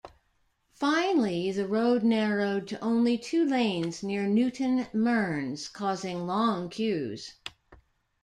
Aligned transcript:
Finally, 0.73 1.51
the 1.51 1.67
road 1.67 2.01
narrowed 2.01 2.67
to 2.67 2.79
only 2.79 3.19
two 3.19 3.45
lanes 3.45 4.01
near 4.01 4.25
Newton 4.25 4.87
Mearns, 4.93 5.67
causing 5.67 6.25
long 6.25 6.71
queues. 6.71 7.33